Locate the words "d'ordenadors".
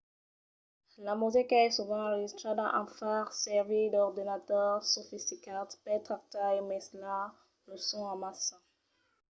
3.95-4.91